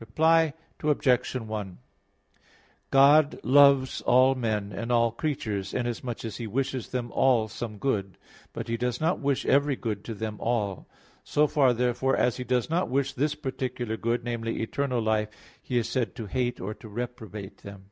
[0.00, 1.32] Reply Obj.
[1.36, 1.78] 1:
[2.90, 8.16] God loves all men and all creatures, inasmuch as He wishes them all some good;
[8.54, 10.88] but He does not wish every good to them all.
[11.24, 15.28] So far, therefore, as He does not wish this particular good namely, eternal life
[15.60, 17.90] He is said to hate or reprobated them.